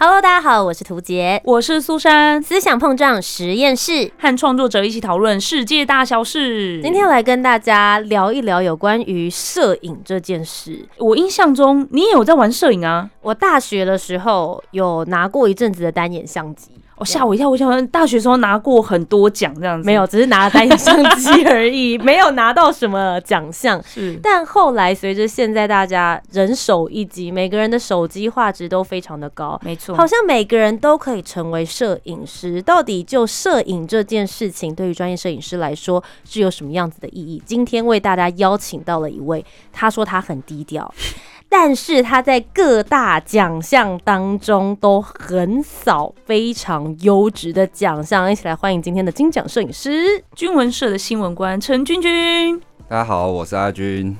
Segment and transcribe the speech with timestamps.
[0.00, 4.08] Hello，大家好，我是涂杰，我是苏珊，思想碰撞实验室。
[4.16, 6.80] 和创作者一起讨论世界大小事。
[6.80, 10.88] 今天要来跟大家聊一聊有关于摄影这件事。
[10.98, 13.10] 我印象中你也有在玩摄影啊？
[13.22, 17.48] 我大学的时候有拿过一阵子的单眼相机，哦，吓我一跳！
[17.48, 23.80] 我想大学时候拿过很多奖这样子，没有，只是拿了单眼相机 而已，没有拿到什么奖项。
[23.84, 32.60] 是但后来随着现在大家人手一机，每个人的手机画质都非常的高，没错，好像每个人都可以成为摄影师。
[32.60, 37.40] 到底就摄影这件事情，对于专业摄影师来说是有什么样子的意义？
[37.46, 40.92] 今天为大家邀请到了一位，他说他很低调。
[41.50, 50.22] 但是他在各大奖项当中都横扫非常优质的奖项，一起来欢迎今天的金奖摄影师。
[50.34, 52.60] 军文社的新闻官陈君君。
[52.86, 54.14] 大家好，我是阿军。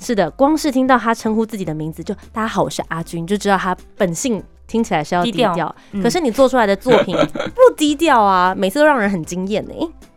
[0.00, 7.16] 是的，光是听到他称呼自己的名字，就大家好，我是阿军，就知道他本性听起来是要低低调可是你做出来的作品
[7.54, 9.74] 不低调啊，每次都让人很惊艳呢。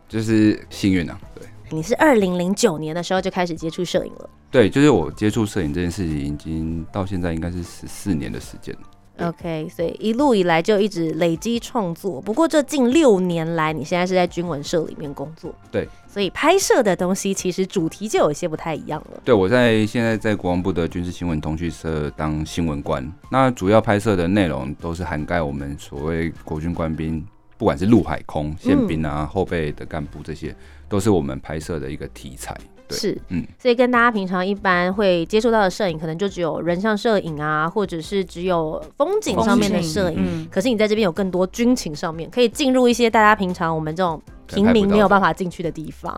[0.08, 9.28] 就是幸运啊，对你是二零零九年的时候就开始接触摄影了对，就是我接触摄影这件事情，已经到现在应该是十四年的时间了。
[9.28, 12.20] ，OK，所以一路以来就一直累积创作。
[12.20, 19.20] 不过这近六年来，你现在是在军文社里面工作，对，所以拍摄的东西其实主题就有一些不太一样了。
[19.24, 27.26] 对，我在现在在国防部的军事新闻通讯社当新闻官，那主要拍摄的内容都是涵盖我们所谓国军官兵，
[27.58, 30.54] 不管是陆海空宪兵啊、后备的干部这些，
[30.88, 32.54] 都是我们拍摄的一个题材。
[32.88, 40.18] 对，是，嗯所以跟大家平常一般会接触到的摄影，可能就只有人像摄影啊，或者是只有风景上面的摄影。
[40.18, 46.16] 嗯，可是你在这边有更多军情上面，可以进入一些大家平常我们这种平民没有办法进去的地方。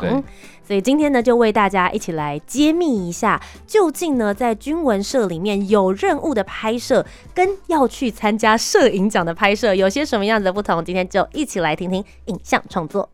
[0.62, 10.84] 所以今天呢，就为大家一起来揭秘一下，究竟呢在军文社里面有任务的拍摄，跟要去参加摄影奖的拍摄有些什么样子的不同。
[10.84, 13.08] 今天就一起来听听影像创作。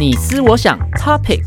[0.00, 1.40] 你思我想，Topic。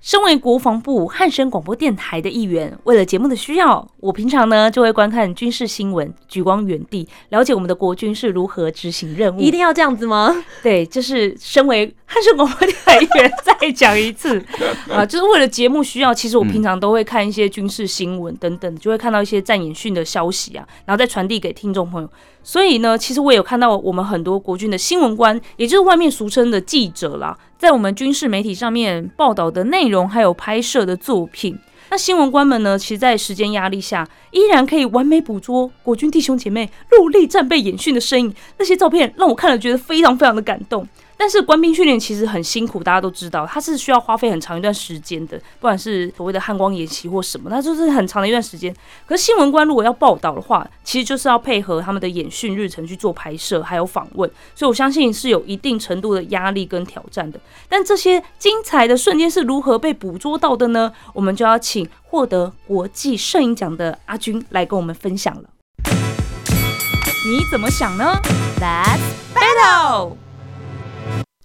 [0.00, 9.40] 身为国防部汉声广播电台的一员，为了节目的需要，我平常呢就会观看军事新闻，举光远地，了解我们的国军是如何执行任务。
[9.40, 10.34] 一定要这样子吗？
[10.62, 14.38] 对，就是身为汉声广播电台一员，再讲一次
[14.92, 16.12] 啊，就是为了节目需要。
[16.12, 22.10] 其实我平常都会看一些军事新闻等等，就会看到一些战演训的消息啊，然后再传递给听众朋友。
[22.42, 31.58] 所以呢，其实我也有看到我们很多国军的新闻官，也就是外面俗称的记者啦，在我们军事媒体上面报道的内容，还有拍摄的作品。
[31.90, 38.34] 那新闻官们呢，其实，在时间压力下，依然可以完美捕捉国军弟兄姐妹陆力战备演训的身影。
[38.58, 40.86] 那些照片让我看了觉得非常非常的感动。
[41.22, 48.74] 但是官兵训练其实很辛苦，大家都知道，它是需要花费很长一段时间的，不管是所谓的汉光演习或什么，那就是很长的一段时间。
[49.06, 57.38] 可是新闻官如果要报道的话，其实就是要配合他们的演训日程去做拍摄，还有访问，所以我相信是有一定程度的压力跟挑战的。
[57.68, 60.92] 但这些精彩的瞬间是如何被捕捉到的呢？
[61.12, 65.44] 我们就要请获得国际摄影奖的阿军来跟我们分享了。
[65.84, 68.20] 你怎么想呢
[68.60, 70.16] Let's？Battle，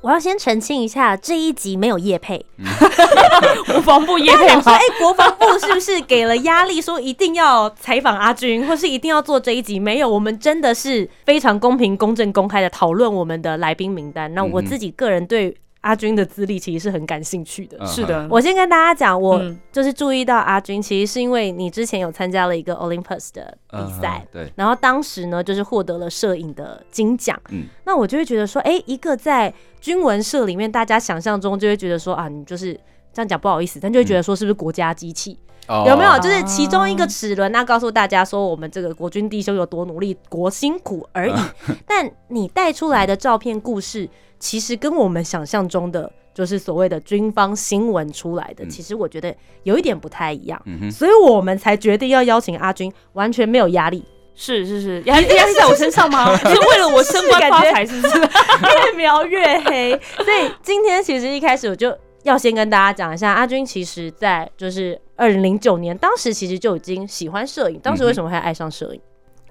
[0.01, 2.45] 我要先澄清一下，这一集没有叶配。
[3.65, 4.79] 国防部叶配说，吗哎、？
[4.99, 9.79] 国防部是不是给了压力，说一定要采访阿军，或是一定要做这一集？
[9.79, 14.31] 没有，我们真的是非常公平、公正、公开的讨论我们的来宾名单。
[14.35, 15.55] 那我自己个人对
[15.87, 17.77] 阿军的资历其实是很感兴趣的。
[17.79, 27.39] 嗯是的，我先跟大家讲，我嗯就是注意到阿军，其实是因为你之前有参加了一个 Olympus 的比赛，嗯对，然后当时呢，就是获得了摄影的金奖。
[27.51, 32.73] 嗯那我就会觉得说，哎、一个在军文社里面，大家想象中就会觉得说啊，你就是
[33.13, 35.39] 这样讲不好意思，但就会觉得说是不是国家机器？
[35.69, 36.17] 哦有没有？
[36.19, 41.33] 就是其中一个齿轮，那告诉大家说我们这个国军弟兄有多努力，国辛苦而已。
[41.85, 44.09] 但你带出来的照片故事，
[44.39, 46.11] 其实跟我们想象中的。
[46.37, 54.05] 就是所谓的军方新闻出来的，嗯其实我觉得有一点不太一样，嗯哼，所以我们才决定要邀请阿军，完全没有压力，
[54.35, 56.37] 是是是，压力压力在我身上吗？
[56.37, 58.19] 是为了我升官发财，是不是？
[58.21, 59.99] 越描越黑。
[60.17, 67.79] 所以今天其实一开始我就要先跟大家讲一下，阿军其实在就是二零零九年，当时其实就已经喜欢摄影。
[67.79, 69.01] 当时为什么会爱上摄影？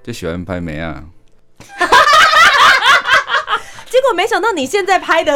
[0.04, 1.02] 就喜欢拍美啊。
[3.86, 5.32] 结果没想到你现在拍的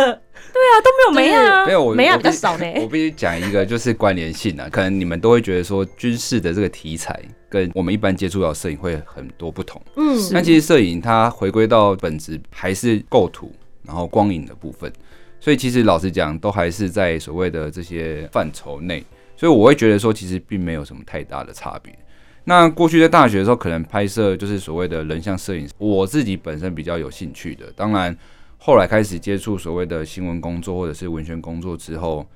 [0.52, 1.72] 对啊，都没有没啊没。
[1.72, 7.18] 有我美亚我必须比较少呢 我必须讲一个就是关联性啊，可能你们都会觉得说军事的这个题材
[7.48, 9.80] 跟我们一般接触到的摄影会很多不同。
[9.96, 13.52] 嗯，但其实摄影它回归到本质还是构图，
[13.84, 14.92] 然后光影的部分，
[15.40, 19.04] 所以其实老实讲，都还是在所谓的这些范畴内，
[19.36, 21.96] 所以我会觉得说，其实并没有什么太大的差别。
[22.44, 27.66] 那过去在大学的时候，可能拍摄就是所谓的人像摄影，我自己本身比较有兴趣的。
[27.76, 28.16] 当然，
[28.62, 32.26] 后来开始接触所谓的新闻工作或者是文宣工作之后，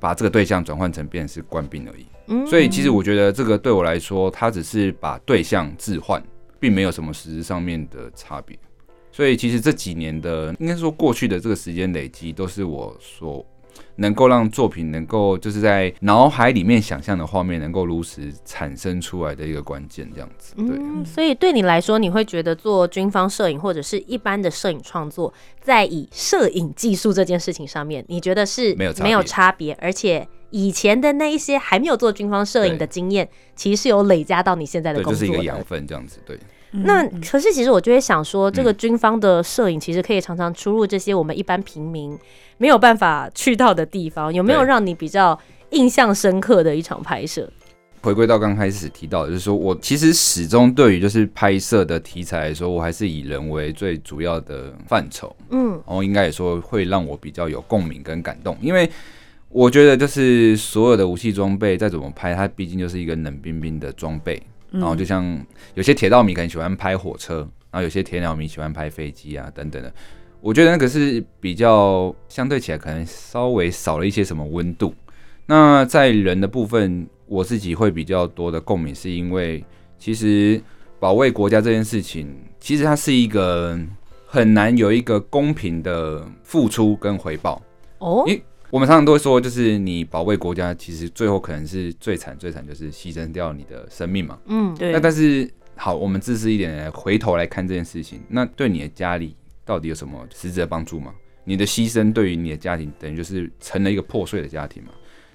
[0.00, 2.04] 把这个对象转换成变成是官兵而已。
[2.26, 6.20] 嗯所以其实我觉得这个对我来说，它只是把对象置换，
[6.58, 8.58] 并没有什么实质上面的差别。
[9.12, 13.46] 所以其实这几年的，应该说过去的这个时间累积，都是我所
[13.96, 20.54] 能够让作品能够就是在脑海里面想象的画面能够如实产生出来的一个关键，这样子。
[20.56, 35.26] 对，嗯，所以对你来说，你会觉得做军方摄影或者是一般的摄影创作，在以摄影技术这件事情上面，你觉得是没有差没有差别，而且以前的那一些还没有做军方摄影的经验，其实是有累加到你现在的对，工作的。
[35.26, 36.18] 就是一个养分这样子。
[36.26, 36.38] 对，
[36.72, 42.18] 那可是其实我就会想说，这嗯个军方的摄影其实可以常常出入这些我们一般平民
[42.56, 45.38] 没有办法去到的地方，有没有让你比较
[45.70, 47.48] 印象深刻的一场拍摄？
[48.00, 55.34] 回归到刚开始提到的，就是说我其实始终对于就是拍摄的题材来说，我还是以人为最主要的范畴。
[55.50, 58.90] 嗯然后应该也说会让我比较有共鸣跟感动，因为
[59.50, 64.42] 我觉得就是所有的武器装备再怎么拍，它毕竟就是一个冷冰冰的装备。
[64.72, 65.38] 然后就像
[65.74, 67.38] 有些铁道迷可能喜欢拍火车，
[67.70, 69.92] 然后有些铁鸟迷喜欢拍飞机啊等等的。
[70.40, 74.92] 我觉得那个是比较相对起来可能稍微少了一些什么温度。
[75.46, 79.64] 那在人的部分，我自己会比较多的共鸣，是因为
[79.98, 80.60] 其实
[80.98, 82.28] 保卫国家这件事情，
[82.58, 83.78] 其实它是一个
[84.26, 87.62] 很难有一个公平的付出跟回报。
[87.98, 88.42] 哦因为
[88.72, 94.38] 我们常常都会说，就是你保卫国家，其实最后可能是最惨最惨，就是牺牲掉你的生命嘛。
[94.46, 95.46] 嗯，对那，但是
[95.76, 101.12] 好，我们自私一点来回头来看这件事情，那对你的家里到底有什么实质的帮助吗？
[101.44, 104.88] 你的牺牲对于你的家庭，等于就是成了一个破碎的家庭嘛。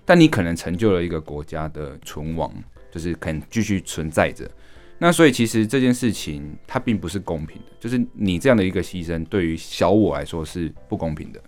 [0.03, 2.51] 但你可能成就了一个国家的存亡，
[2.89, 4.49] 就是可能继续存在着。
[4.97, 11.39] 那所以其实这件事情它并不是公平的，就是你这样的一个牺牲对于小我来说是不公平的。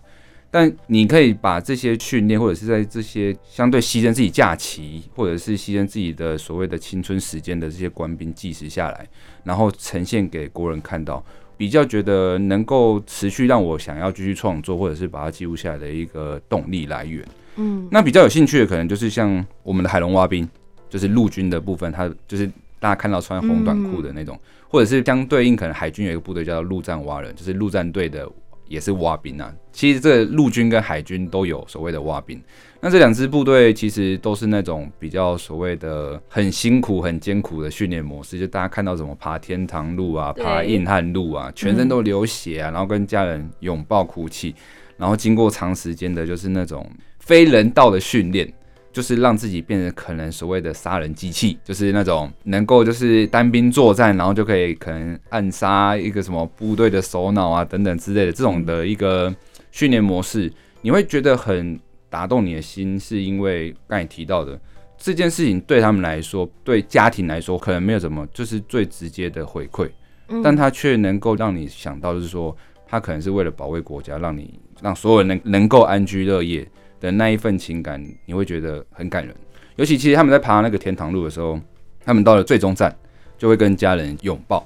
[0.51, 9.07] 但你可以把这些训练，或者是在这些相对牺牲自己假期，或者是牺牲自己的所谓的青春时间的这些官兵计时下来，
[9.43, 11.23] 然后呈现给国人看到，
[11.55, 17.23] 比较觉得能够持续让我想要继续创作，或者是把它记录下来的一个动力来源。
[17.57, 20.47] 嗯那比较有兴趣的，可能就是像我们的海龙蛙兵，
[20.89, 22.47] 就是陆军的部分，它就是
[22.79, 28.27] 大家看到穿红短裤的那种，或者是相对应，可能海军有一个部队叫做陆战蛙人，就是陆战队的
[28.69, 29.53] 也是挖兵啊。
[29.73, 32.41] 其实这陆军跟海军都有所谓的挖兵。
[32.81, 44.55] 那这两支部队其实都是那种比较所谓的很辛苦、很艰苦的训练模式，就大家看到什么爬天堂路啊、爬硬汉路啊，全身都流血啊，然后跟家人拥抱哭泣，
[44.95, 46.89] 然后经过长时间的就是那种
[47.19, 48.49] 非人道的训练，
[48.91, 59.33] 就是让自己变成可能所谓的杀人机器，就是那种能够就是单兵作战，然后就可以可能暗杀一个什么部队的首脑啊等等之类的这种的一个
[59.71, 64.59] 训练模式，你会觉得很打动你的心，是因为刚才提到的
[64.97, 69.87] 这件事情对他们来说，对家庭来说可能没有什么就是最直接的回馈，
[70.29, 70.41] 嗯。
[70.41, 72.55] 但他却能够让你想到，就是说，
[72.87, 76.67] 他可能是为了保卫国家，让你让所有人能能够安居乐业
[76.99, 79.35] 的那一份情感，你会觉得很感人。
[79.75, 81.59] 尤其其实他们在爬那个天堂路的时候，
[82.03, 82.95] 他们到了最终站，
[83.37, 84.65] 就会跟家人拥抱，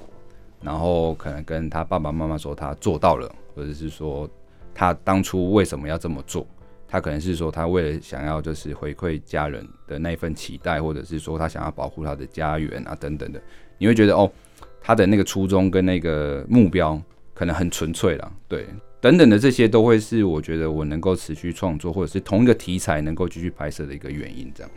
[0.60, 4.28] 然后可能跟他爸爸妈妈说他做到了，或者是说
[4.74, 6.46] 他当初为什么要这么做。
[6.86, 13.42] 他可能是说，他为了想要就是回馈家人的那一份期待，或者是说他想要保护他的家园啊等等的，
[13.78, 14.30] 你会觉得哦，
[14.80, 17.00] 他的那个初衷跟那个目标
[17.32, 18.66] 可能很纯粹了，对，
[19.04, 24.50] 等等的这些都会是我觉得我能够持续创作，或者是同一个题材能够继续拍摄的一个原因。
[24.54, 24.70] 这样，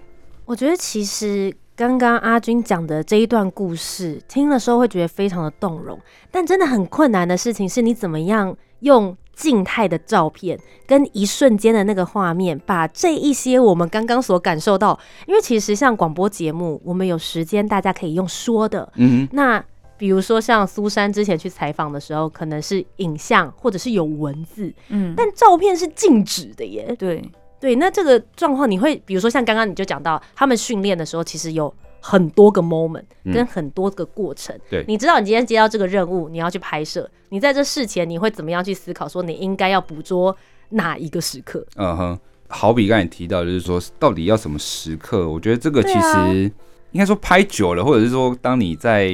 [0.43, 5.97] 我觉得其实刚刚阿军讲的这一段故事，听的时候会觉得非常的动容，
[6.29, 19.63] 但真的很困难的事情是你怎么样用静态的照片跟一瞬间的那个画面，把这一些我们刚刚所感受到，因为其实像广播节目，我们有时间大家可以用说的，嗯，那
[19.97, 26.95] 比如说像苏珊之前去采访的时候，可能是影像或者是有文字，嗯，但照片是静止的耶。
[26.99, 27.23] 对，
[27.59, 34.55] 对，那这个状况你会，比如说像刚刚你就讲到，他们训练的时候其实有很多个 moment 嗯跟很多个过程。
[34.69, 40.35] 对你知道你今天接到这个任务，你要去拍摄，你在这事前你会怎么样去思考，说你应该要捕捉
[40.69, 41.65] 哪一个时刻？
[41.75, 45.27] 嗯哼，好比刚才提到，就是说到底要什么时刻？
[45.27, 46.51] 我觉得这个其实
[46.91, 49.11] 应该说拍久了，或者是说当你在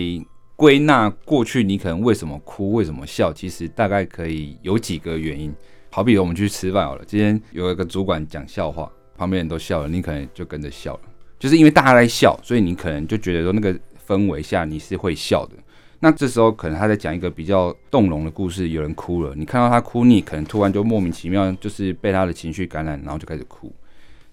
[0.55, 5.53] 归纳过去你可能为什么哭、为什么笑，其实大概可以有几个原因。
[5.89, 11.01] 好比我们去吃饭好了，今天有一个主管讲笑话，旁边人都笑了，你可能就跟着笑了，
[11.37, 15.55] 就是因为大家在笑，所以你可能就觉得说那个氛围下你是会笑的。
[15.99, 23.71] 那这时候可能他在讲一个比较动容的故事，有人哭了，你看到他哭，你可能突然就莫名其妙就是被他的情绪感染，然后就开始哭。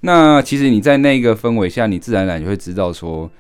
[0.01, 3.31] 那其实你在那个氛围下，你自然而然就会知道说，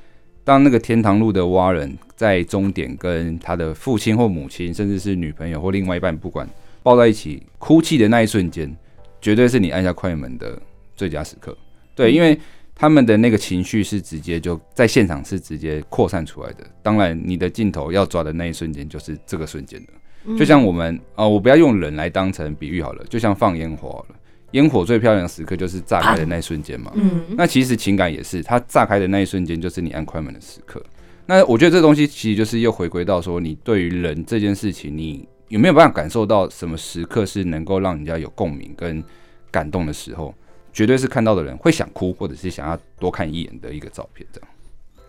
[0.44, 6.48] 当那个天堂路的蛙人在终点跟他的父亲或母亲，甚至是女朋友或另外一半，不管
[6.82, 8.74] 抱在一起哭泣的那一瞬间，
[9.20, 10.60] 绝对是你按下快门的
[10.96, 11.56] 最佳时刻。
[11.94, 12.38] 对，因为
[12.74, 16.64] 他们的那个情绪是直接就在现场是直接扩散出来的。
[16.82, 20.36] 当然，你的镜头要抓的那一瞬间就是这个瞬间的。
[20.36, 24.14] 就像我们啊、呃我不要用人来当成比喻好了，就像放烟火好了，
[24.52, 26.92] 烟火最漂亮的时刻就是炸开的那一瞬间嘛。
[26.94, 30.82] 嗯，那其实情感也是，它炸开的那一瞬间就是你按快门的时刻。
[31.26, 39.02] 那我觉得这东西其实就是又回归到说，你对于人这件事情，你有没有办法感受到什么时刻是能够让人家有共鸣跟
[39.50, 40.34] 感动的时候？
[40.72, 44.24] 绝对是看到的人会想哭，或者是想要多看一眼的一个照片。
[44.32, 44.48] 这样，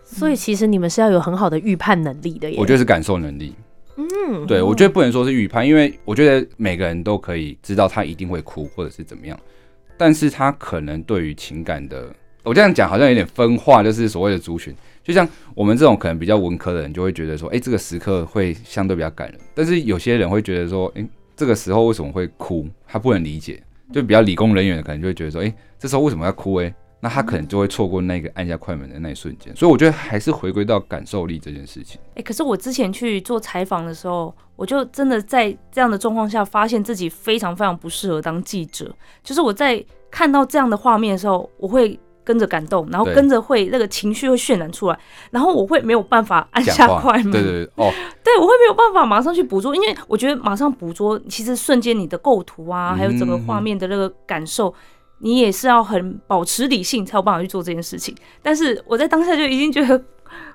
[0.04, 2.56] 所以其实你们是要有很好的预判能力的耶。
[2.58, 3.54] 我觉得是感受能力。
[3.96, 9.38] 嗯，对，我觉得不能说是预判，因为我觉得每个人都可以知道他一定会哭，或者是怎么样，
[9.98, 21.06] 但是他可能对于情感的，我这样讲好像有点分化，就是所谓的族群，就像我们这种可能比较文科的人，就会觉得说，哎、这个时刻会相对比较感人，但是有些人会觉得说，哎、
[21.36, 26.74] 这个时候为什么会哭，他不能理解，就比较理工人员的可能就会觉得说，哎、这时候为什么要哭、哎。
[27.04, 32.00] 那他可能就会错过那个按下快门的那一瞬间，所以我觉得还是回归到感受力这件事情。
[32.14, 38.94] 哎、可是我之前去做采访的时候，我就真的在这样的状况下，发现自己非常非常不适合当记者。
[39.24, 44.96] 就是我在看到这样的画面的时候，我会跟着感动，然后跟着会那个情绪会渲染出来，
[45.32, 47.92] 然后我会没有办法按，下快门，对对对，哦，
[48.22, 54.72] 对，我会没有办法马上去捕捉，因为我觉得马上捕捉，其实瞬间你的构图啊，还有整个画面的那个感受，
[55.24, 58.12] 你也是要很保持理性才有办法去做这件事情。
[58.42, 60.04] 但是我在当下就已经觉得，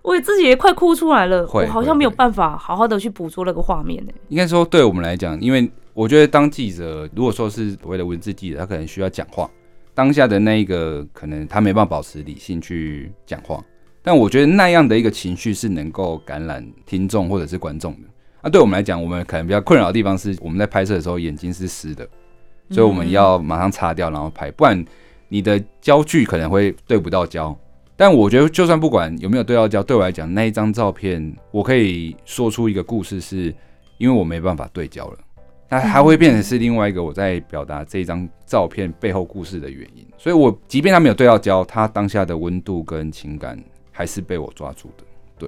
[0.02, 9.50] 我自己也快哭出来了，我好像没有办法好好的去捕捉那个画面呢、应该说，对我们来讲，因为我觉得当记者，如果说是所谓的文字记者，他可能需要讲话，
[9.94, 13.64] 当下的那一个可能他没办法保持理性去讲话，
[14.04, 18.00] 但我觉得那样的一个情绪是能够感染听众或者是观众的。
[18.44, 22.08] 那对我们来讲，我们可能比较困扰的地方是，我们在拍摄的时候眼睛是湿的，
[22.70, 24.84] 所以我们要马上擦掉，然后拍，不然
[25.30, 27.58] 你的焦距可能会对不到焦。
[27.96, 33.54] 但我觉得，就算不管有没有对到焦，对我来讲，那一张照片，我可以说出一个故事是，
[33.98, 35.18] 因为我没办法对焦了，
[35.68, 40.06] 那它会变成是另外一个我在表达这一张照片背后故事的原因。
[40.16, 43.58] 所以我即便它没有对到焦，它当下的温度跟情感
[43.92, 45.04] 还是被我抓住的。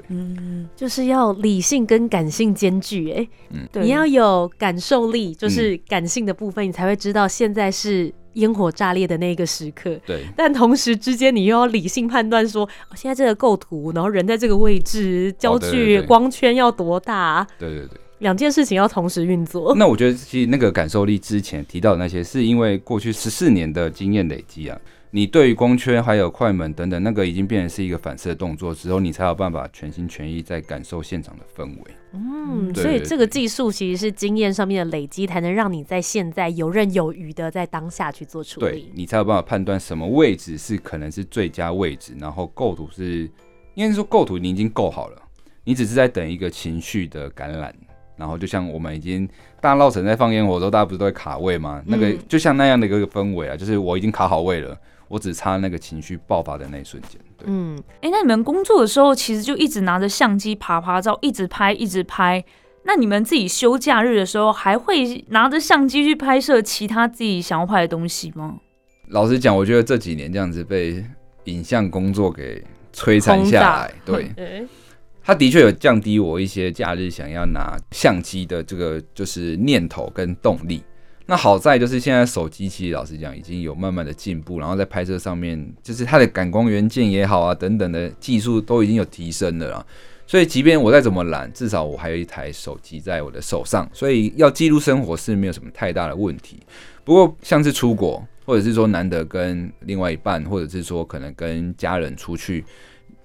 [0.10, 3.67] 嗯，就是要理性跟感性兼具，哎，嗯。
[3.72, 10.00] 对，你要有感受力，就是感性的部分，你才会知道现在是烟火炸裂的那个时刻。
[10.05, 18.00] 对，但同时之间，你又要理性判断说，哦现在这个构图，然后人在这个位置，焦对对距、对光圈要多大，对对对。
[18.19, 19.74] 两件事情要同时运作。
[19.77, 24.77] 那我觉得其实那个感受力之前提到的那些，是因为过去十四年的经验累积啊，
[25.11, 31.91] 你对于光圈还有快门等等，那个已经变成是一个反射动作之后，你才有办法全心全意在感受现场的氛围。
[32.13, 38.91] 嗯，所以这个技术其实是经验上面的累积，才能让你在现在游刃有余的在当下去做处对理。
[38.93, 43.23] 你才有办法判断什么位置是可能是最佳位置，然后构图是，
[43.73, 45.19] 应该是说构图你已经够好了，
[45.63, 47.73] 你只是在等一个情绪的感染。
[48.15, 49.25] 然后就像我们已经
[49.61, 51.81] 大绕城在放烟火的时候，大家不是都会卡位吗？
[51.85, 57.19] 那个嗯就像那样的一个氛围啊，就是我已经卡好位了，我只差那个情绪爆发的那一瞬间。
[57.37, 62.43] 对，嗯，哎、那你们工作的时候，其实就一直拿着相机爬爬照，一直拍，一直拍。
[62.83, 68.55] 那你们自己休假日的时候，还会拿着相机去拍摄其他自己想要拍的东西吗？
[69.09, 71.03] 老实讲，我觉得这几年这样子被
[71.45, 72.63] 影像工作给
[72.93, 74.33] 摧残下来，对，
[75.29, 80.81] 它的确有降低我一些假日想要拿相机的这个就是念头跟动力。
[81.27, 89.86] 那好在就是现在手机其实老实讲已经有慢慢的进步，然后在拍摄上面，就是它的感光元件也好啊等等的技术都已经有提升了啦。
[90.25, 96.57] 所以即便我再怎么懒，至少我还有一台手机在我的手上，所以要记录生活是没有什么太大的问题。
[97.03, 102.65] 不过像是出国，或者是说难得跟另外一半，或者是说可能跟家人出去，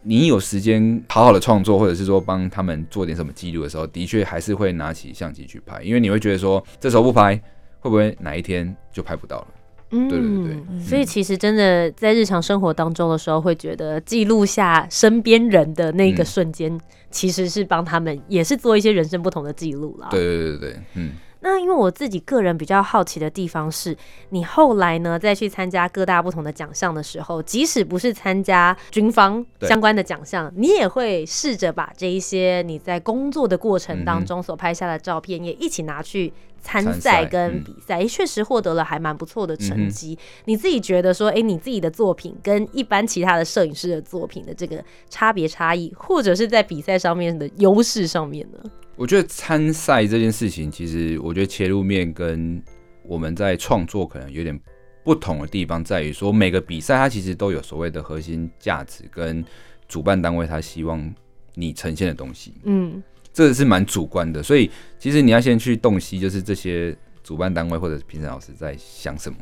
[0.05, 7.35] 你有时间好好的创作，或者是说帮他们做点什么记录的时候，的确还是会拿起相机去拍，因为你会觉得说，这时候不拍，
[7.81, 9.47] 会不会哪一天就拍不到了？
[9.91, 16.81] 嗯对对对对所以其实真的在日常生活当中的时候，会觉得记录下身边人的那个嗯瞬间，
[17.11, 20.09] 其实是帮他们也是做一些人生不同的记录啦。
[20.11, 21.13] 对对对对对，嗯。
[21.45, 23.95] 那因为我自己个人比较好奇的地方是，
[24.31, 36.33] 你后来呢再去参加各大不同的奖项的时候，即使不是参加军方相关的奖项，你也会试着把这一些你在工作的过程当中所拍下的照片，也一起拿去
[36.65, 40.19] 参参赛跟比赛，也确实获得了还蛮不错的成绩。
[40.47, 48.59] 你自己觉得说，哎、你自己的作品跟一般其他的摄影师的作品的这个差别差异，或者是在比赛上面的优势上面呢？
[48.97, 52.63] 我觉得参赛这件事情，其实我觉得切入面跟
[53.07, 54.59] 我们在创作可能有点
[55.05, 59.45] 不同的地方，在于说每个比赛它其实都有所谓的核心价值跟
[59.87, 61.15] 主办单位他希望
[61.55, 63.03] 你呈现的东西，嗯，
[63.35, 64.43] 这是蛮主观的。
[64.43, 69.37] 所以其实你要先去洞悉，就是这些主办单位或者评审老师在想什么，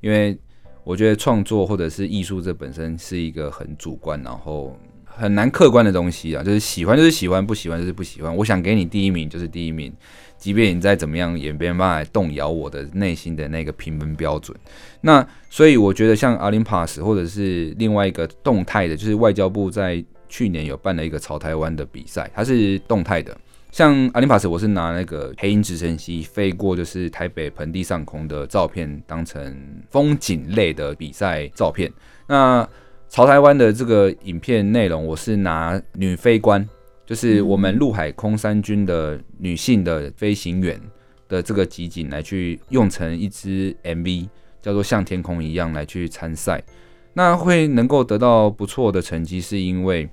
[0.00, 0.38] 因为
[0.84, 8.36] 我觉得创作或者是艺术这本身是一个很主观，然后很难客观的东西啊，就是喜欢就是喜欢，不喜欢就是不喜欢。
[8.36, 9.92] 我想给你第一名就是第一名，
[10.36, 14.56] 即便你再怎么样，也没办法动摇我的内心的那个评分标准。
[15.00, 23.36] 那所以我觉得像 Olympus 或者是另外一个动态的，就是外交部在去年有办了一个朝台湾的比赛，它是动态的。
[23.70, 29.54] 像 Olympus，我是拿那个黑鹰直升机飞过就是台北盆地上空的照片当成
[29.90, 31.92] 风景类的比赛照片。
[32.26, 32.66] 那
[33.10, 36.66] 朝台湾的这个影片内容，我是拿女飞官，
[37.04, 40.80] 就是我们陆海空三军的女性的飞行员
[41.28, 44.28] 的这个集锦来去用成一支 MV，
[44.62, 46.62] 叫做《像天空一样》来去参赛。
[47.14, 50.08] 那会能够得到不错的成绩，是因为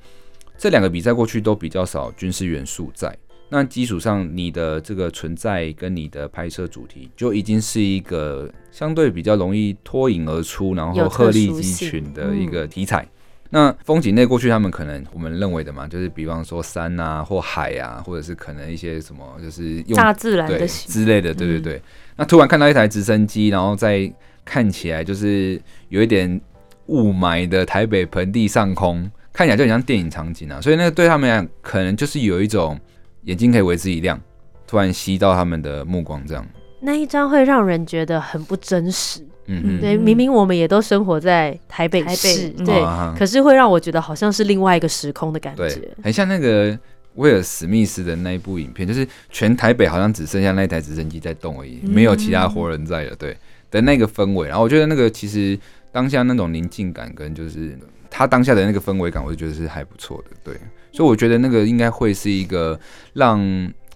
[0.58, 3.15] 这两个比赛过去都比较少军事元素在。
[3.51, 13.07] 那基础上，你的这个存在跟你的拍摄主题就已经是一个相对比较容易脱颖而出，然后鹤立鸡群的一个题材。
[13.50, 21.81] 那风景类过去他们可能我们认为的嘛，就是比方说山啊或海啊，或者是可能一些什么，就是用大自然的之类的，对对嗯对。
[22.18, 24.14] 那突然看到一台直升机，然后再
[24.46, 26.40] 看起来就是有一点
[26.89, 30.59] 雾霾的台北盆地上空，看起来就很像电影场景啊。
[30.59, 32.77] 所以那个对他们来讲，可能就是有一种
[33.23, 34.19] 眼睛可以为之一亮，
[34.67, 36.45] 突然吸到他们的目光，这样。
[36.81, 39.21] 那一张会让人觉得很不真实。
[39.51, 46.77] 嗯嗯，对，明明我们也都生活在台北市，嗯对，啊可是会让我觉得好像是另外一个时空的感觉。，很像那个
[47.15, 53.35] 威尔史密斯的那一部影片，就是全台北好像只剩下那台直升机在动而已，没有其他活人在了，对
[53.71, 54.47] 的那个氛围。
[54.47, 55.57] 然后我觉得那个其实
[56.00, 57.77] 当下那种宁静感跟就是
[58.09, 60.55] 他当下的那个氛围感，我就觉得是还不错的，对。
[60.94, 62.79] 所以我觉得那个应该会是一个
[63.12, 63.38] 让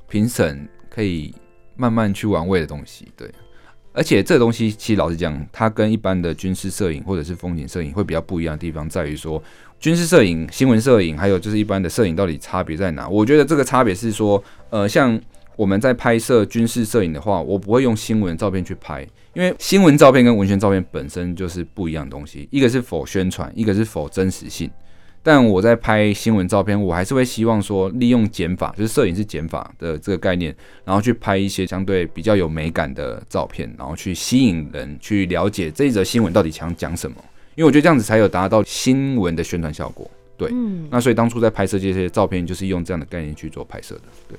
[0.10, 1.34] 评审可以
[1.78, 3.32] 慢慢去玩味的东西，对。
[3.94, 9.42] 而且这东西其实老实讲，它跟一般的军事摄影或者是风景摄影会比较不一样的地方，在于说
[9.80, 13.08] 军事摄影、新闻摄影，还有就是一般的摄影到底差别在哪？
[13.08, 15.18] 我觉得这个差别是说，呃，像
[15.56, 24.70] 我们在拍摄军事摄影的话，我不会用新闻照片去拍，因为新闻照片跟文宣照片本身就是不一样的东西，一个是否宣传，一个是否真实性。
[25.26, 37.16] 但我在拍新闻照片，我还是会希望说利用减法，就是摄影是减法的这个概念，然后去拍一些相对比较有美感的照片，然后去吸引人去了解这一则新闻到底想讲什么。
[37.56, 40.10] 因为我觉得这样子才有达到新闻的宣传效果。
[40.36, 44.02] 对，嗯，那所以当初在拍摄这些照片，就是用这样的概念去做拍摄的。
[44.28, 44.38] 对，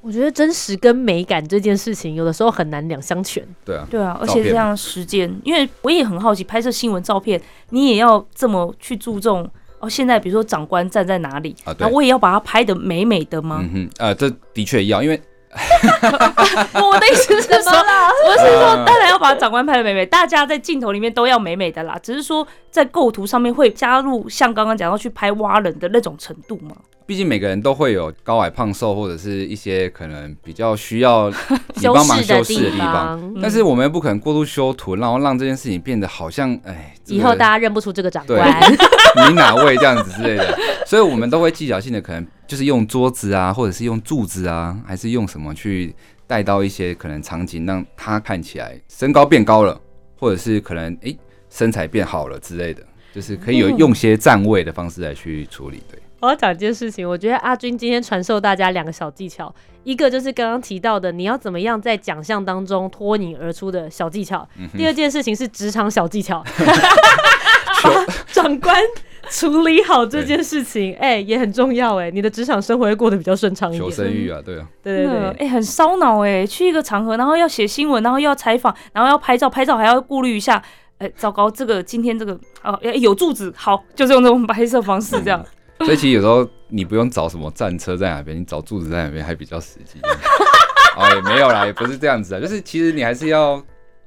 [0.00, 3.44] 我觉得真实跟美感这件事情，有的时候很难两相全。
[3.64, 9.48] 对啊，对啊，而且这样时间，因为我也很好奇，拍摄新闻照片，你也要这么去注重
[9.80, 9.88] 哦。
[9.88, 13.58] 现在比如说长官站在哪里，啊对然后我也要把它拍的美美的吗？
[13.60, 17.72] 嗯哼，呃，这的确要，因为 我的意思是说，
[18.26, 21.98] 我是说，当然要把长官拍的美美，大家在镜头里面都要美美的啦。
[22.02, 26.76] 只是说在构图上面会加入像刚刚讲到去拍蛙人的那种程度嘛。
[27.08, 31.30] 毕竟每个人都会有高矮胖瘦，或者是一些可能比较需要
[31.74, 33.18] 你修帮忙修饰的地方。
[33.18, 38.62] 方，但是我们又不可能过度修图，然后让这件事情变得好像哎，这个以后大家认不出这个长对官。
[39.26, 45.94] 你哪位这样子之类的， 所以我们都会技巧性的，可能就是用桌子啊，或者是用柱子啊，还是用什么去
[46.26, 49.80] 带到一些可能场景，让他看起来身高变高了，
[50.20, 51.16] 或者是可能哎
[51.48, 52.82] 身材变好了之类的，
[53.14, 55.82] 就是可以有用些站位的方式来去处理。
[55.90, 59.54] 对，我要讲一件事情，我觉得阿军今天传授大家两个小技巧，
[59.84, 64.38] 一个就是刚刚提到的，你要怎么样在奖项当中脱颖而出的小技巧；
[64.76, 66.42] 第二件事情是职场小技巧，
[67.84, 68.76] 把长官
[69.30, 74.08] 处理好这件事情，哎、也很重要哎，你的职场生活会过得比较顺畅一点求点。
[74.08, 80.60] 生欲啊，对啊，对对对，哎、很烧脑哎，去一个场合，然后要写新闻，然后又要采访，然后要拍照，拍照还要顾虑一下。
[80.98, 82.32] 哎、糟糕，这个今天这个
[82.64, 85.40] 哦、哎有柱子，好，就是用这种拍摄方式这样。
[85.86, 90.00] 所以其实有时候你不用找什么战车在哪边，你找柱子在哪边还比较实际。
[90.96, 93.62] 哦，也没有啦，也不是这样子啊，就是其实你还是要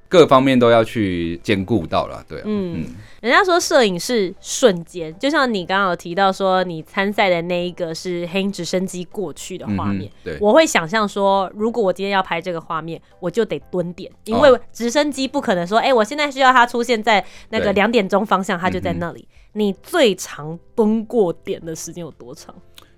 [0.10, 2.86] 各方面都要去兼顾到了，对啊，嗯嗯
[3.22, 10.12] 人家说摄影是瞬间，就像你刚刚有提到说，你参赛的那一个是黑鹰直升机过去的画面。
[10.24, 19.28] 对，我会想象说，如果我今天要拍这个画面，我就得蹲点，因为哦直升机不可能说，哎、我现在需要它出现在那个两点钟方向，它就在那里。
[19.54, 22.56] 你最长蹲过点的时间有多长？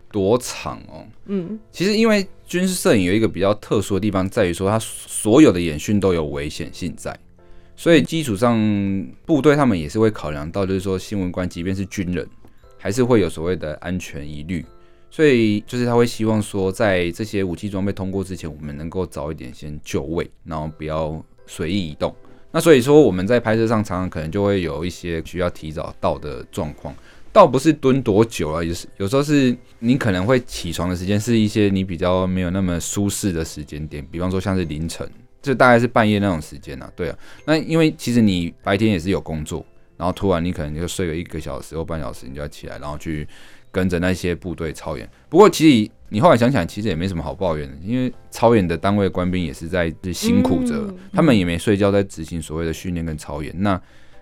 [0.10, 1.04] 多长哦？
[1.26, 7.14] 嗯，其实因为军事摄影有一个比较特殊的地方，在于说它所有的演训都有危险性在，
[7.76, 8.58] 所以基础上
[9.26, 12.28] 部队他们也是会考量到，就是说新闻官即便是军人，
[12.78, 14.64] 还是会有所谓的安全疑虑，
[15.10, 22.16] 所以就是他会希望说，在这些武器装备通过之前，我们能够早一点先就位，然后不要随意移动。
[22.52, 26.94] 那所以说我们在拍摄上常常可能就会有一些需要提早到的状况。
[27.32, 35.10] 倒不是蹲多久啊，有时有时候是你可能会起床的时间是一些你比较没有那么舒适的时间点，比方说像是凌晨，
[35.43, 36.91] 就大概是半夜那种时间啊。
[36.95, 39.63] 对啊，那因为其实你白天也是有工作，
[39.97, 43.27] 然后突然你可能就睡了一个小时或半小时，你就要起来，然后去
[43.71, 45.08] 跟着那些部队操演。
[45.29, 53.53] 不过其实你后来想想，其实也没什么好抱怨的，因为操演的单位官兵也是在是辛苦着，嗯他们也没睡觉，在执行所谓的训练跟操演。
[53.58, 53.79] 那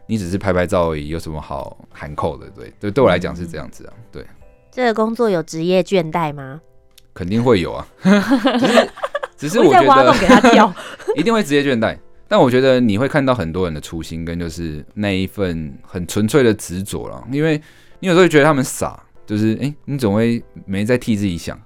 [0.07, 2.49] 你只是拍拍照而已，有什么好含扣的？
[2.49, 4.25] 对对，对我来讲是这样子啊，对，
[4.71, 6.59] 这个工作有职业倦怠吗？
[7.13, 8.09] 肯定会有啊，只
[8.67, 8.89] 是
[9.41, 10.73] 只是我我觉在挖洞给得他跳。
[11.17, 17.59] 一定会直接倦怠，但我觉得你会看到很多人的初心跟就是那一份很纯粹的执着了，因为
[17.99, 21.59] 你有时候会觉得他们傻，就是诶，你总会没在替自己想，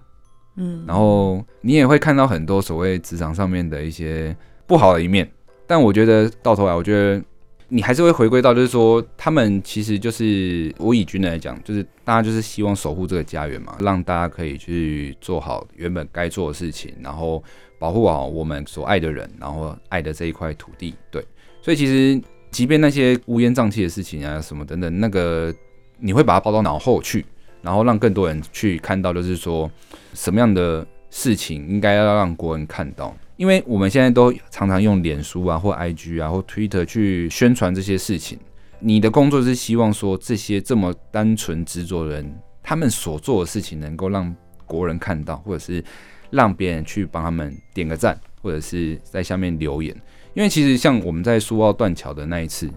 [0.56, 4.36] 嗯，然后你也会看到很多所谓职场上面的一些
[4.66, 5.30] 不好的一面，
[5.68, 7.22] 但我觉得到头来，我觉得
[7.68, 17.44] 你还是会回归到，就是说他们其实就是我以军人来讲，就是大家就是希望守护这个家园嘛，让大家可以去做好原本该做的事情，然后
[17.80, 20.94] 保护好我们所爱的人，然后爱的这一块土地。
[21.10, 21.26] 对，
[21.62, 25.54] 所以其实即便那些乌烟瘴气的事情啊，什么等等，那个
[25.98, 27.26] 你会把它抛到脑后去，
[27.62, 29.70] 然后让更多人去看到，就是说
[30.14, 33.16] 什么样的事情应该要让国人看到。
[33.38, 38.40] 因为我们现在都常常用脸书啊，或 IG 啊，或 Twitter 去宣传这些事情。
[38.80, 44.34] 你的工作是希望说这些这么单纯执着的人，他们所做的事情能够让
[44.66, 45.84] 国人看到，或者是
[46.30, 49.96] 让别人去帮他们点个赞，或者是在下面留言。
[50.34, 52.70] 因为其实像我们在苏澳断桥的那一次，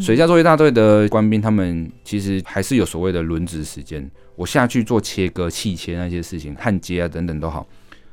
[0.00, 4.08] 水下作业大队的官兵，他们其实还是有所谓的轮值时间。
[4.36, 7.66] 我下去做切割、气切那些事情，焊接啊等等都好。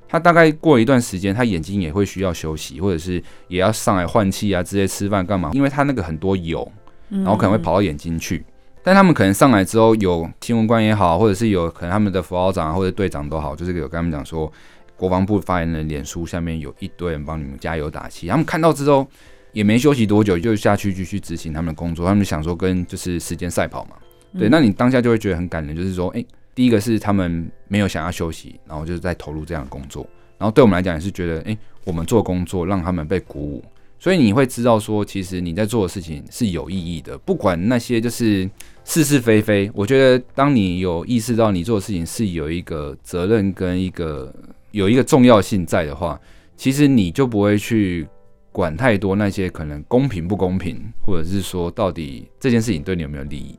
[0.09, 5.51] 他大概过一段时间，他眼睛也会需要休息，或者是也要上来换气啊，直接吃饭干嘛？
[5.53, 6.69] 因为他那个很多油，
[7.09, 8.43] 然后可能会跑到眼睛去。
[8.81, 14.51] 但他们可能上来之后，有新闻官也好，或者是有可能他们的副校长啊或者队长都好，就是有跟他们讲说，
[14.95, 18.27] 国防部发言人脸书下面有一堆人帮你们加油打气。
[18.27, 19.05] 他们看到之后，
[19.51, 22.07] 也没休息多久，就下去继续执行他们的工作。
[22.07, 23.91] 他们想说跟就是时间赛跑嘛，
[24.39, 26.25] 对，那你当下就会觉得很感人，就是说，哎、
[26.59, 30.05] 第一个是他们没有想要休息，然后就是在投入这样的工作，
[30.37, 33.63] 然后对我们来讲也是觉得，哎、我们做工作让他们被鼓舞，
[33.97, 38.49] 所以你会知道说，其实你在做的事情是有意义的，不管那些就是
[38.83, 39.71] 是是非非。
[39.73, 44.29] 我觉得当你有意识到你做的事情是有一个责任跟一个
[44.71, 46.19] 有一个重要性在的话，
[46.57, 48.05] 其实你就不会去
[48.51, 53.57] 管太多那些可能公平不公平，或者是说到底这件事情对你有没有利益。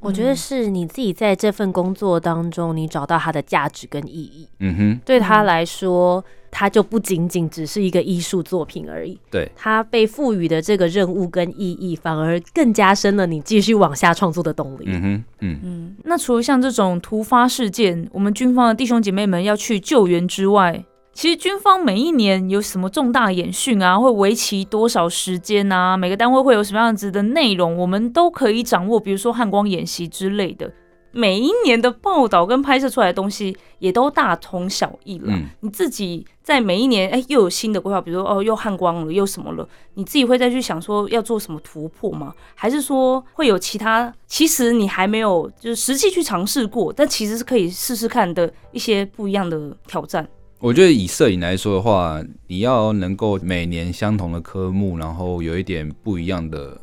[0.00, 4.48] 我觉得是你自己在这份工作当中，你找到它的价值跟意义。
[4.60, 9.18] 嗯哼，对他来说，它就不仅仅只是一个艺术作品而已。
[9.30, 14.84] 对，它被赋予的这个任务跟意义，反而更加深了你继续往下创作的动力。
[14.86, 20.84] 嗯哼，嗯，嗯，那除了像这种突发事件，我们军方的弟兄姐妹们要去救援之外，
[21.18, 25.96] 其实军方每一年有什么重大演训啊，会为期多少时间啊？
[25.96, 29.00] 每个单位会有什么样子的内容，我们都可以掌握。
[29.00, 30.72] 比如说汉光演习之类的，
[31.10, 35.26] 每一年的报道跟拍摄出来的东西也都大同小异了。
[35.30, 42.32] 嗯你自己在每一年，哎、又有新的规划，比如说哦，又汉光了，又什么了，你自己会再去想说要做什么突破吗？
[42.54, 50.24] 还是说会有其他，其实你还没有就是实际去尝试过，但其实是可以试试看的一些不一样的挑战？
[50.58, 56.80] 我觉得以摄影来说的话，你要能够每年相同的科目，然后有一点不一样的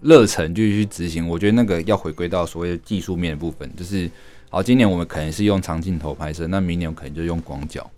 [0.00, 4.10] 热忱就去执行，我觉得那个要回归到所谓的技术面的部分，就是
[4.50, 7.90] 好，今年我们可能是用长镜头拍摄，那明年我可能就用广角，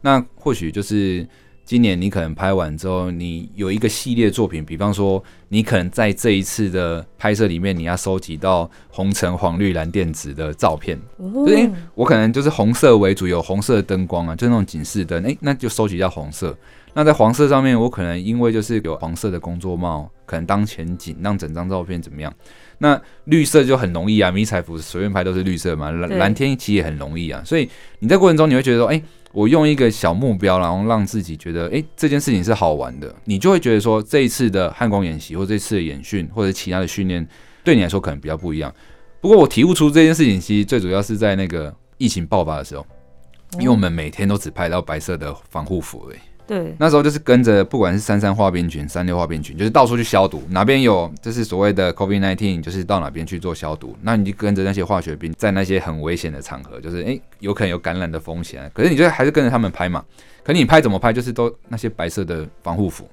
[0.00, 1.26] 那或许就是。
[1.64, 16.56] 今年你可能拍完之后，你有一个系列作品，比方说你可能在这一次的拍摄里面，你要收集到红橙黄绿蓝靛紫的照片，就是诶我可能就是红色为主，有红色的灯光啊，就那种警示灯，诶，那就收集到红色。
[16.96, 22.32] 那在黄色上面，我可能因为就是有黄色的工作帽，可能当前景，让整张照片怎么样？
[22.78, 29.02] 那绿色就很容易啊，迷彩服随便拍都是绿色嘛，蓝蓝天其实也很容易啊，所以你在过程中你会觉得说，哎、
[29.34, 37.26] 我用一个小目标，然后让自己觉得，哎、这件事情是好玩的，你就会觉得说，这一次的汉光演习或这次的演训或者其他的训练，
[37.64, 38.72] 对你来说可能比较不一样。
[39.20, 42.86] 不过我体悟出这件事情，其实最主要是在那个疫情爆发的时候，
[43.58, 46.18] 因为我们每天都只拍到白色的防护服而已。
[46.46, 53.96] 对，那时候就是跟着不管是三三化病群、三六化病群，就是到处去消毒，哪边有就是所谓的 COVID nineteen，就是到哪边去做消毒。
[54.02, 60.04] 那你就跟着那些化学兵，在那些很危险的场合，就是诶、有可能有感染的风险，可是你就还是跟着他们拍嘛。
[60.42, 63.08] 可是你拍怎么拍，就是都那些白色的防护服。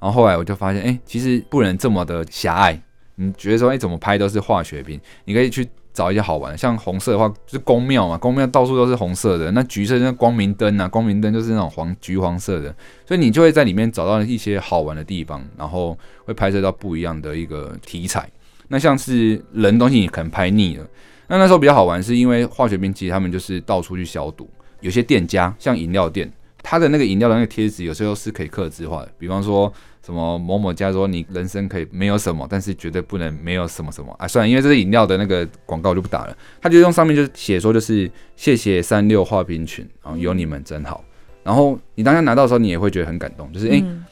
[0.00, 2.76] 然后后来我就发现，诶、其实不能这么的狭隘。
[3.14, 12.74] 你觉得说，诶、怎么拍都是化学兵，你可以去找一些好玩，像红色的话就是宫庙嘛，宫庙到处都是红色的，那橘色那光明灯啊，光明灯就是那种黄橘黄色的，
[13.06, 18.28] 所以你就会在里面找到一些好玩的地方，然后会拍摄到不一样的一个题材。
[18.68, 20.86] 那像是人东西你可能拍腻了，
[21.28, 24.48] 那那时候比较好玩，是因为化学兵其实他们就是到处去消毒，
[24.80, 29.72] 有些店家像饮料店，它的那个饮料的那个贴纸有时候是可以克制化的，比方说
[30.04, 34.26] 什么某某家说你人生可以没有什么，但是绝对不能没有什么什么啊。
[34.28, 41.04] 算了，因为这是饮料的那个广告我就不打了，他就用上面就写说就是谢谢三六化冰群啊，有你们真好。
[41.42, 43.80] 然后你当下拿到的时候，你也会觉得很感动，就是诶。
[43.80, 44.04] 嗯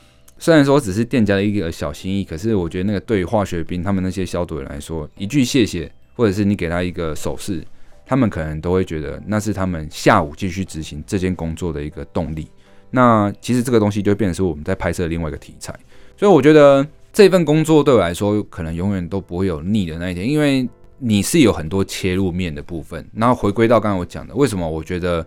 [0.43, 7.63] 虽然说只是店家的一个小心意，可是我觉得那个对于化学兵他们那些消毒人来说，一句谢谢，或者是你给他一个手势，
[8.11, 12.49] 他们可能都会觉得那是他们下午继续执行这件工作的一个动力。
[12.91, 15.73] 那其实这个东西就变成是我们在拍摄另外一个题材，
[16.17, 20.69] 所以我觉得这份工作对我来说，可能永远都不会有腻的那一天，因为
[20.99, 23.09] 你是有很多切入面的部分。
[23.15, 25.25] 然后回归到刚才我讲的，为什么我觉得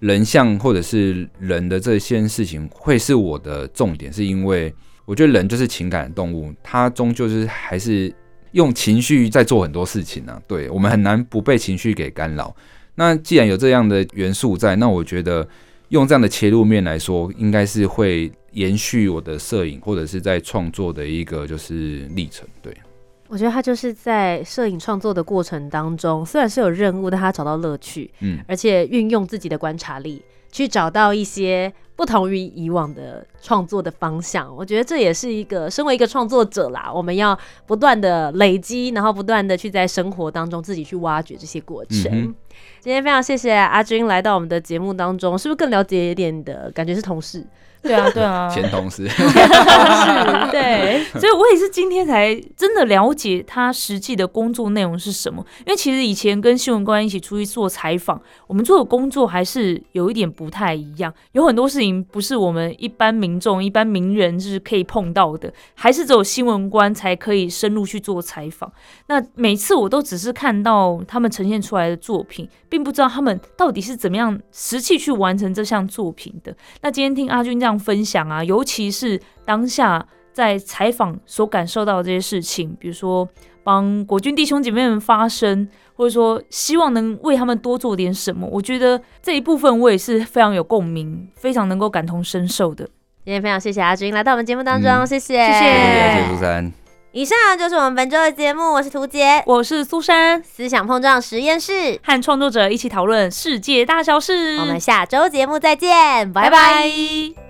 [0.00, 4.70] 人像或者是人的这些事情会是我的重点，是因为
[5.06, 8.14] 我觉得人就是情感的动物，它终究是还是
[8.52, 10.40] 用情绪在做很多事情啊。
[10.46, 12.54] 对我们很难不被情绪给干扰。
[12.94, 15.46] 那既然有这样的元素在，那我觉得
[15.90, 22.46] 用这样的切入面来说，应该是会延续我的摄影或者是在创作的一个就是历程。
[22.60, 22.76] 对，
[23.28, 34.54] 我觉得他就是在摄影创作的过程当中，虽然是有任务，但他找到乐趣，嗯，而且运用自己的观察力去找到一些不同于以往的创作的方向。
[34.56, 42.08] 我觉得这也是一个身为一个创作者啦，我们要不断的累积，然后不断的去在生活当中自己去挖掘这些过程。
[42.12, 42.34] 嗯
[42.80, 47.44] 今天非常谢谢阿军来到我们的节目当中，是不是更了解一点的感觉是同事？
[47.82, 49.22] 对啊，对啊， 前同事，是，
[50.50, 55.44] 对，所以我也是今天才真的了解他实际的工作内容是什么。
[55.60, 68.70] 因为其实以前跟新闻官一起出去做采访，我们做的工作还是有一点不太一样，有很多事情不是我们一般民众、一般名人是可以碰到的，还是只有新闻官才可以深入去做采访。
[69.06, 76.54] 那每次我都只是看到他们呈现出来的作品，并不知道他们到底是怎么样实际去完成这项作品的。
[76.82, 83.28] 那今天听阿军这样分享啊，尤其是当下在采访所感受到的这些事情，比如说
[83.64, 92.88] 帮国军弟兄姐妹们发声，或者说希望能为他们多做点什么，我觉得这一部分我也是非常有共鸣，非常能够感同身受的。
[93.24, 96.72] 今天非常谢谢阿军来到我们节目当中，嗯谢谢，谢谢谢谢谢苏珊。
[97.10, 104.58] 以上就是我们本周的节目，我是涂杰，我是苏珊，思想碰撞实验室，和创作者一起讨论世界大小事。
[104.58, 107.47] 我们下周节目再见，拜拜拜拜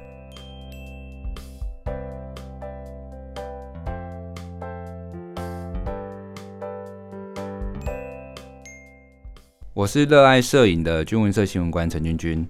[9.78, 12.44] 我是热爱摄影的军文社新闻官陈君君。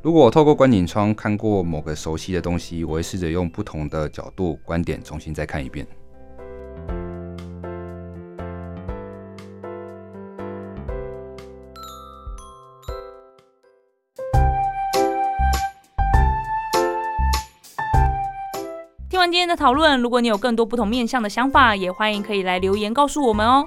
[0.00, 5.86] 如果我透过观景窗看过某个熟悉的东西，我会试着用不同的角度、观点重新再看一遍。
[19.10, 23.66] 听完今天的讨论，如果你有更多不同面向的想法，也欢迎可以来留言告诉我们哦。